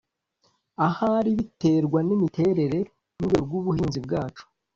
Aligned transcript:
Ahari 0.87 1.31
biterwa 1.39 1.99
n’imiterere 2.07 2.79
y’ 3.17 3.19
urwego 3.21 3.39
rw’ 3.47 3.53
ubuhinzi 3.61 3.99
bwacu 4.05 4.43